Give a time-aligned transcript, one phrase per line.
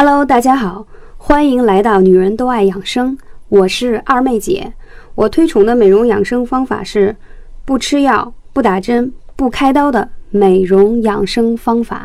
[0.00, 4.72] Hello，大家好，欢迎来到女人都爱养生，我是二妹姐。
[5.16, 7.16] 我推崇的美容养生方法是
[7.64, 12.04] 不吃药、不打针、不开刀的美容养生方法。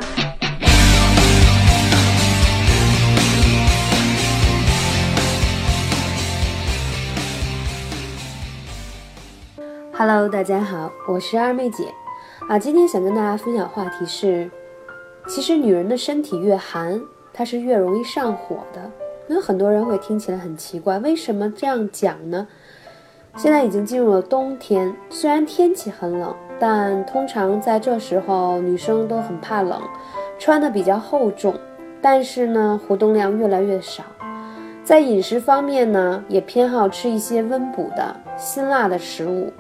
[9.92, 11.94] Hello，大家好，我是二妹姐。
[12.50, 14.50] 啊，今天想跟大家分享话题是，
[15.28, 17.00] 其实女人的身体越寒，
[17.34, 18.80] 它是越容易上火的。
[19.28, 22.48] 那很多人会听起来很奇怪，为什么这样讲呢？
[23.36, 29.82] 现在已经进入了冬天，虽然天气很冷，但通常在这时候女生都很怕冷，
[30.38, 31.56] 穿的比较厚重，
[32.00, 34.04] 但是呢，活动量越来越少。
[34.84, 39.52] 在饮食方面呢，也偏好吃一些温补的辛辣的食物。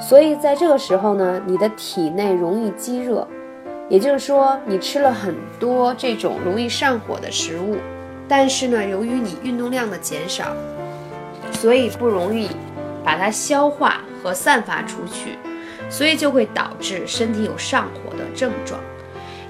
[0.00, 3.28] 所以在这个时候呢，你的体内容易积热，
[3.90, 7.76] 也就是说，你吃了很多这种容易上火的食物，
[8.28, 10.54] 但是呢，由于你运动量的减少，
[11.50, 12.48] 所以不容易
[13.04, 15.36] 把它消化和散发出去，
[15.90, 18.80] 所以就会导致身体有上火的症状。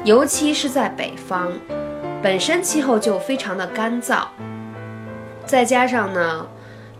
[0.04, 1.52] 尤其是在北方，
[2.22, 4.24] 本身气候就非常的干燥，
[5.44, 6.46] 再加上呢。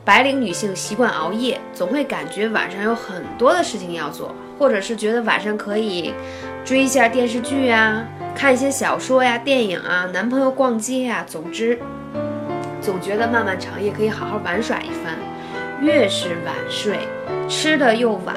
[0.02, 6.12] 白领女性习惯熬夜，总会感觉晚上有很多的事情要做，或者是觉得晚上可以
[6.66, 11.78] 追一下电视剧呀，看一些小说呀、电影啊，男朋友逛街呀，总之，
[12.78, 15.16] 总觉得漫漫长夜可以好好玩耍一番。
[15.80, 16.98] 越是晚睡，
[17.48, 18.36] 吃的又晚，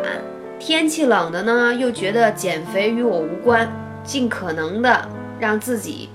[0.57, 3.69] 天气冷的呢，又觉得减肥与我无关，
[4.01, 5.05] 尽可能的
[5.41, 6.07] 让自己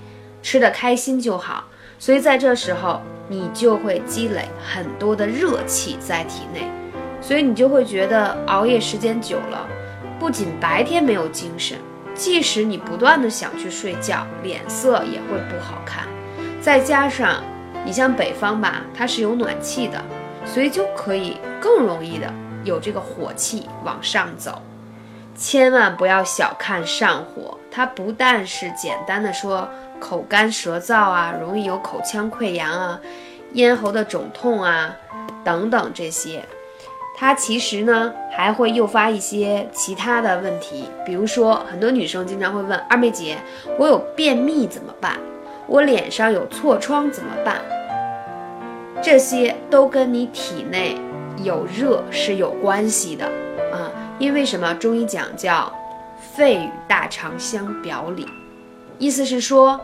[0.42, 1.64] 吃的开心就好。
[1.98, 3.02] 所以在这时候。
[3.30, 6.62] 你就会积累很多的热气在体内，
[7.20, 9.68] 所以你就会觉得熬夜时间久了，
[10.18, 11.78] 不仅白天没有精神，
[12.14, 16.06] 即使你不断的想去睡觉，脸色也会不好看。
[16.60, 17.42] 再加上
[17.84, 20.02] 你像北方吧，它是有暖气的，
[20.44, 22.32] 所以就可以更容易的
[22.64, 24.60] 有这个火气往上走。
[25.34, 29.68] 千万不要小看上火，它不但是简单的说。
[30.00, 33.00] 口干舌燥啊，容易有口腔溃疡啊，
[33.54, 34.94] 咽喉的肿痛啊，
[35.42, 36.44] 等等这些，
[37.20, 43.36] 它其实呢还会诱发一些其他的问题，比如说很多女生经常会问二妹姐，
[43.76, 45.18] 我有便秘怎么办？
[45.66, 47.56] 我脸上有痤疮怎么办？
[49.02, 50.96] 这些都跟你体内
[51.42, 53.24] 有热是有关系的
[53.72, 53.90] 啊，
[54.20, 54.72] 因为什么？
[54.74, 55.72] 中医讲叫
[56.36, 58.26] 肺与大肠相表里。
[58.96, 59.80] 意思是说，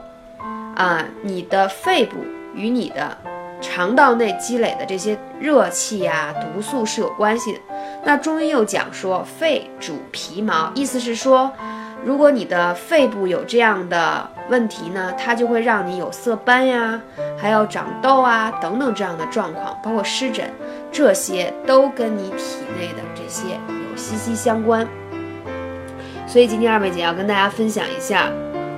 [0.76, 2.16] 啊，你的肺部
[2.54, 3.18] 与你的
[3.64, 7.58] 肠道内积累的这些热气呀、毒素是有关系的。
[8.04, 11.50] 那中医又讲说，肺主皮毛，意思是说，
[12.04, 17.00] 如果你的肺部有这样的问题呢，它就会让你有色斑呀，
[17.38, 20.44] 还有长痘啊等等这样的状况，包括湿疹，
[20.92, 24.86] 这些都跟你体内的这些有息息相关。
[26.26, 28.31] 所以今天二妹姐要跟大家分享一下。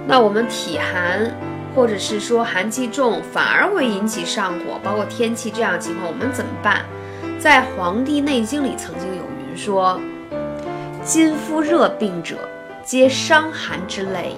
[0.07, 1.29] 那我们体寒，
[1.77, 6.87] 或者是说寒气重，反而会引起上火，包括天气这样的情况，我们怎么办？
[7.39, 10.01] 在《黄帝内经》里曾经有云说
[11.05, 12.37] ：“今夫热病者，
[12.83, 14.35] 皆伤寒之类。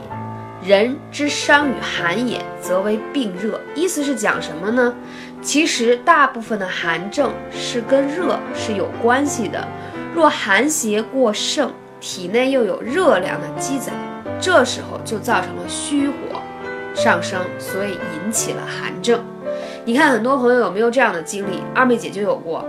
[0.60, 4.92] 人之伤与寒也，则为病热。”意思是讲什么呢？
[5.40, 9.64] 其实大部分的寒症是跟热是有关系的。
[10.12, 13.94] 若寒邪过盛，体内又有热量的积攒。
[14.40, 16.14] 这时候就造成了虚火
[16.98, 19.22] 上升，所以引起了寒症。
[19.84, 21.62] 你看，很多朋友有没有这样的经历？
[21.72, 22.64] 二妹姐就有过，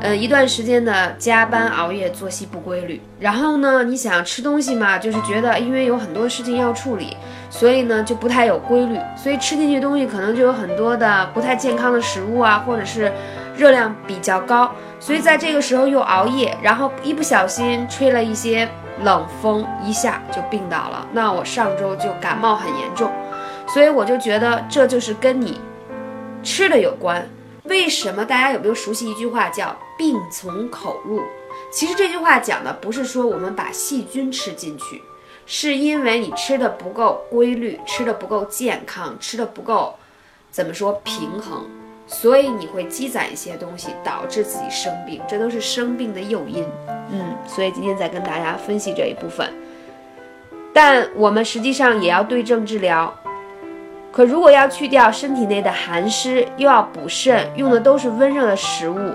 [0.00, 3.02] 呃，一段时间的加班熬夜，作息不规律。
[3.18, 7.16] 然后呢，你想吃东西嘛，就是觉得因为有很多事情要处理，
[7.50, 13.12] 所以呢就不太有规律，所以吃进去东西可能就有很多的不太健康的食物啊，或者是
[13.56, 14.70] 热量比较高。
[15.00, 18.68] 所以在这个时候又熬夜，然后一不小心吹了一些。
[19.02, 23.10] 冷风一下就病倒了，那我上周就感冒很严重，
[23.72, 25.60] 所以我就觉得这就是跟你
[26.42, 27.28] 吃的有关。
[27.64, 31.22] 为什么大家有没有熟悉一句话叫“病从口入”？
[31.70, 35.02] 其实这句话讲的不是说我们把细菌吃进去，
[35.46, 39.94] 是因为你吃的不够规律，吃的不够健康，吃的不够
[40.50, 41.64] 怎么说平衡。
[42.08, 46.66] 所以你会积攒一些东西，导致自己生病，这都是生病的诱因。
[47.12, 49.48] 嗯，所以今天再跟大家分析这一部分。
[50.72, 53.14] 但我们实际上也要对症治疗。
[54.12, 59.12] 可如果要去掉身体内的寒湿，又要补肾，用的都是温热的食物、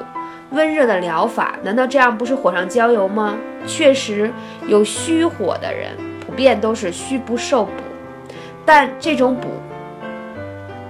[0.52, 3.36] 温热的疗法，难道这样不是火上浇油吗？
[3.68, 4.32] 确实，
[4.68, 5.92] 有虚火的人，
[6.26, 7.72] 普遍都是虚不受补。
[8.66, 9.50] 但这种补。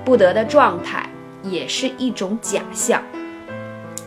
[0.06, 1.10] 不得的状态，
[1.42, 3.02] 也是一种假象。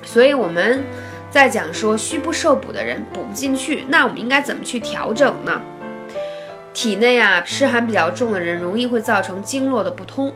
[0.05, 0.85] 所以我们
[1.29, 5.61] 在讲说虚不受补的人补不进去，那我们应该怎么去调整呢？
[6.81, 10.33] 体内啊湿寒比较重的人，容易会造成经络的不通。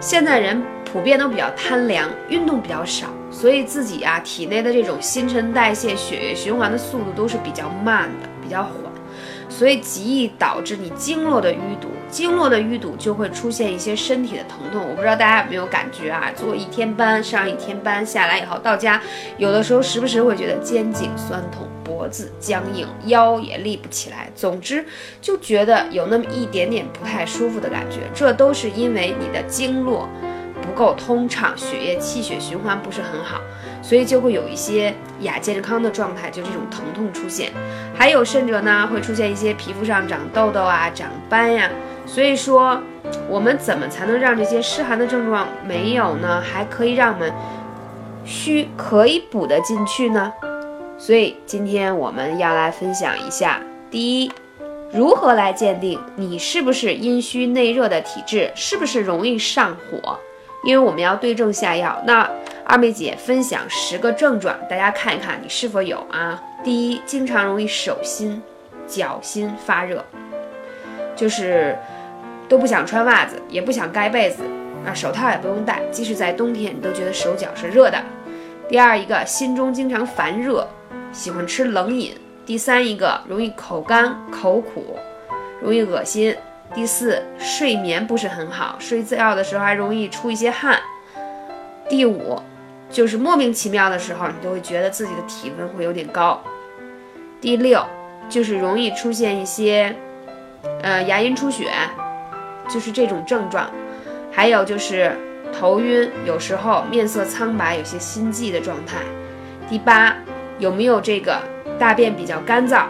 [0.00, 8.72] 现在人普遍都比较贪凉，运动比较少，所以自己啊体内的这种新陈代谢、血液循环的速度都是比较慢的，比较缓。
[9.50, 14.80] 所以极易导致你经络的淤堵，经络的淤堵就会出现一些身体的疼痛。
[14.82, 16.32] 我不知道大家有没有感觉啊？
[16.34, 18.98] 做一天班，上一天班下来以后，到家
[19.36, 24.28] 有的时候时不时会觉得肩颈酸痛、脖子僵硬、腰也立不起来。
[24.34, 24.84] 总之
[25.20, 30.08] 就觉得有那么一点点不太舒服的感觉，这都是因为你的经络
[30.60, 33.40] 不够通畅，血液气血循环不是很好。
[33.82, 37.52] 所以就会有一些亚健康的状态，就这种疼痛出现，
[37.94, 41.70] 还有甚者呢，会出现一些皮肤上长痘痘啊、长斑呀。
[42.04, 42.80] 所以说，
[43.28, 46.40] 我们怎么才能让这些湿寒的症状没有呢？
[46.40, 47.32] 还可以让我们
[48.24, 50.32] 虚可以补得进去呢？
[50.98, 53.60] 所以今天我们要来分享一下：
[53.90, 54.32] 第一，
[54.92, 60.18] 如何来鉴定你是不是阴虚内热的体质，是不是容易上火？
[60.64, 62.02] 因为我们要对症下药。
[62.06, 62.28] 那
[62.64, 66.42] 二妹姐分享十个症状，大家看一看你是否有啊？
[66.64, 68.42] 第一，经常容易手心、
[68.86, 70.04] 脚心发热，
[71.14, 71.78] 就是
[72.48, 74.42] 都不想穿袜子，也不想盖被子
[74.84, 77.98] 啊，手套也不用戴，即使在冬天，你都觉得手脚是热的。
[78.68, 80.66] 第二一个，心中经常烦热，
[81.16, 82.14] 喜欢吃冷饮。
[82.44, 84.98] 第三一个，容易口干口苦，
[85.62, 86.36] 容易恶心。
[86.74, 90.78] 第四，睡眠不是很好，睡觉的时候还容易出一些汗。
[91.88, 92.38] 第五。
[92.88, 96.40] 就是莫名其妙的时候，你就会觉得自己的体温会有点高。
[97.40, 97.84] 第六，
[98.28, 99.92] 就是容易出现一些，
[100.82, 101.68] 呃，牙龈出血，
[102.68, 103.68] 就是这种症状。
[104.30, 105.16] 还有就是
[105.52, 108.98] 头晕，有时候面色苍白，有些心悸的状态。
[109.68, 110.14] 第八，
[110.58, 111.40] 有没有这个
[111.78, 112.84] 大便比较干燥，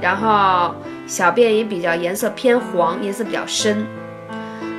[0.00, 0.74] 然后
[1.06, 3.86] 小便也比较颜色偏黄，颜色比较深。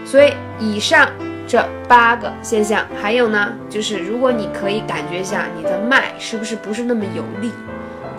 [0.05, 1.09] 所以以上。
[1.51, 7.51] 这八个现象，还有呢，就是如果你可以感觉一下你的脉是不是不是那么有力，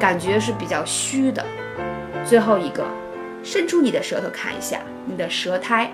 [0.00, 1.46] 感觉是比较虚的。
[2.24, 2.84] 最后一个，
[3.44, 5.92] 伸出你的舌头看一下你的舌苔，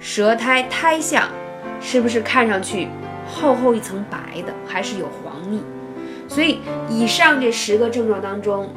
[0.00, 1.28] 舌苔苔象
[1.80, 2.88] 是不是看上去
[3.24, 5.62] 厚厚一层白的，还是有黄腻？
[6.28, 8.68] 所以以上这十个症状当中。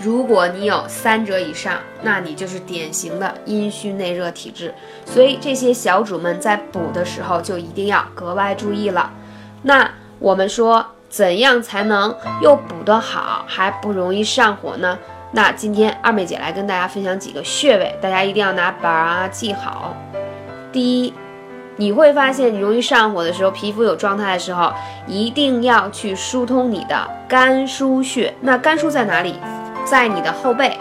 [0.00, 4.72] 如果你有三者以上，那你就是典型的阴虚内热体质。
[5.04, 9.12] 所以这些小主们在补的时候就一定要格外注意了。
[9.62, 9.90] 那
[10.20, 14.96] 我们说怎样才能又补得好，还不容易上火呢？
[15.32, 19.96] 那今天二妹姐来跟大家分享几个穴位，大家一定要拿本儿啊记好。
[20.70, 21.12] 第一，
[21.78, 24.72] 你会发现你容易上火的时候，皮肤有状态的时候，
[25.06, 28.34] 一定要去疏通你的肝腧穴。
[28.40, 29.36] 那肝腧在哪里？
[29.84, 30.76] 在你的后背，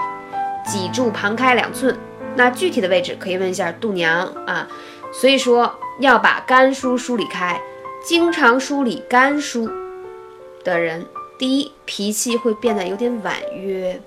[0.66, 1.96] 脊柱旁开两寸，
[2.36, 4.68] 那具体的位置可以问一下度娘啊。
[5.14, 7.62] 所以说要把肝腧梳理开，
[8.04, 9.72] 经常梳理肝腧
[10.64, 11.06] 的人，
[11.38, 14.02] 第一脾气会变得有点婉约，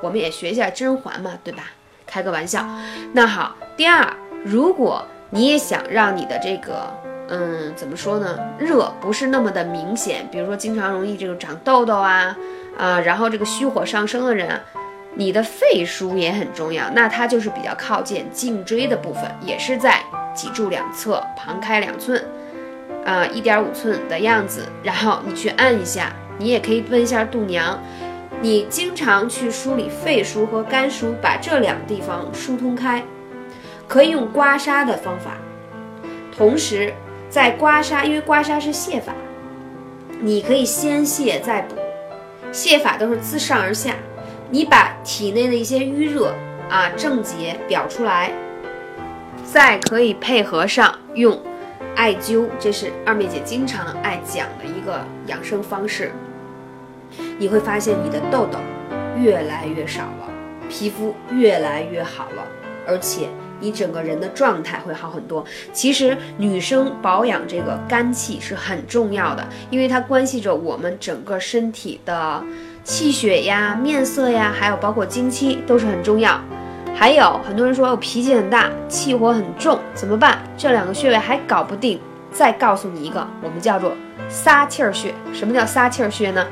[0.00, 1.64] 我们也学一下甄嬛嘛，对吧？
[2.06, 2.64] 开个玩笑。
[3.12, 4.08] 那好，第二，
[4.44, 6.88] 如果你也想让你的这个，
[7.28, 8.38] 嗯，怎么说呢？
[8.58, 12.36] 热不是那么的明显，比如说经常容易这个长痘痘啊。
[12.78, 14.60] 啊，然后这个虚火上升的人，
[15.14, 16.90] 你的肺腧也很重要。
[16.90, 19.98] 那它就是比较靠近颈椎的部分，也是在
[20.34, 22.22] 脊柱两侧旁开两寸，
[23.02, 24.66] 啊，一点五寸的样子。
[24.82, 27.78] 然后你去按一下，你也可以问一下度娘，
[28.42, 33.02] 你经常去梳理肺腧和肝腧，把这两个地方疏通开，
[33.88, 35.36] 可以用刮痧的方法。
[36.36, 36.92] 同时
[37.28, 39.14] 在刮痧，因为刮痧是泻法，
[40.20, 41.74] 你可以先泻再补。
[42.52, 43.94] 泻法都是自上而下，
[44.50, 46.34] 你把体内的一些淤热
[46.70, 48.32] 啊、症结表出来，
[49.44, 51.38] 再可以配合上用
[51.94, 56.12] 艾灸，这是二妹姐经常爱讲的一个养生方式。
[57.38, 58.58] 你会发现你的痘痘
[59.16, 60.28] 越来越少了，
[60.68, 62.46] 皮肤越来越好了，
[62.86, 63.28] 而且
[63.60, 65.44] 你整个人的状态会好很多。
[65.72, 72.42] 其实女生保养这个肝气是很重要的，因为它关系着我们整个身体的
[72.84, 76.40] 气血呀、面色呀，还有包括经期都是很重要。
[76.94, 80.38] 还有很多人说我脾气很大，气火很重，怎么办？
[80.56, 82.00] 这两个穴位还搞不定，
[82.32, 83.92] 再告诉你一个，我们叫做
[84.30, 85.14] 撒气儿穴。
[85.32, 86.46] 什么叫撒气儿穴呢？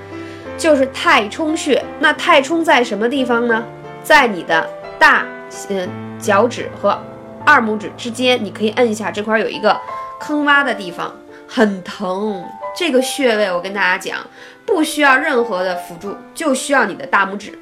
[0.59, 1.83] 就是太冲穴。
[1.99, 3.65] 那太冲在什么地方呢？
[4.03, 4.69] 在你的
[4.99, 5.25] 大
[5.71, 6.04] 嗯。
[6.25, 6.99] 脚趾和
[7.45, 9.79] 二拇指之间，你可以摁一下，这块有一个
[10.19, 11.15] 坑洼的地方，
[11.47, 12.43] 很疼。
[12.75, 14.19] 这个穴位我跟大家讲，
[14.65, 17.59] 不需要任何的辅助，就需要你的大拇指。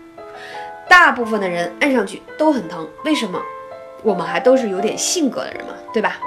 [0.88, 3.40] 大部分的人按上去都很疼，为什么？
[4.04, 6.18] 我们还都是有点性格的人嘛，对吧？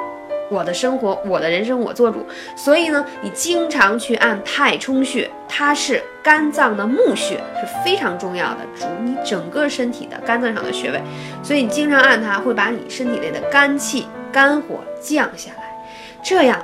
[0.49, 2.25] 我的生活，我的人生我做主。
[2.57, 11.01] 所以呢，你经常去按太冲穴，它是肝脏的募穴，是非常重要的，主你整个身体的肝脏上的穴位。
[11.41, 15.63] 所以你经常按它，会把你身体内的肝气、肝火降下来。
[16.21, 16.61] 这样，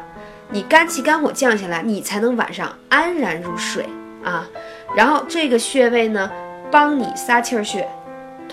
[0.49, 3.85] 你肝气、肝火降下来，你才能晚上安然入睡
[4.25, 4.45] 啊。
[4.93, 6.29] 然后这个穴位呢，
[6.69, 7.87] 帮你撒气儿穴，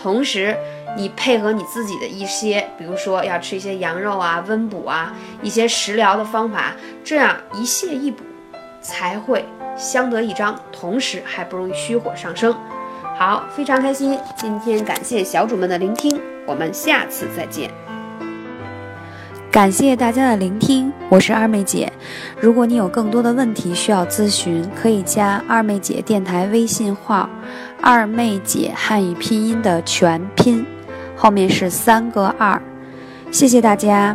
[0.01, 0.57] 同时。
[0.97, 6.73] 你配合你自己的一些，比如说要吃一些羊肉啊，温补啊，一些食疗的方法，
[7.05, 8.25] 这样一泻一补，
[8.81, 9.45] 才会
[9.79, 12.55] 相得益彰，同时还不容易虚火上升。
[13.17, 17.71] 好，非常开心，今天感谢小主们的聆听，我们下次再见。
[19.51, 21.91] 感谢大家的聆听，我是二妹姐。
[22.39, 27.31] 如果你有更多的问题需要咨询，可以加二妹姐电台微信号
[27.81, 30.67] “二妹姐汉语拼音”的全拼。
[31.17, 32.61] 后面是三个二，
[33.31, 34.15] 谢谢大家。